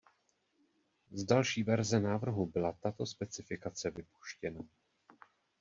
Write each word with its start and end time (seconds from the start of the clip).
Z 1.11 1.23
další 1.23 1.63
verze 1.63 1.99
návrhu 1.99 2.45
byla 2.45 2.71
tato 2.71 3.05
specifikace 3.05 3.91
vypuštěna. 3.91 4.61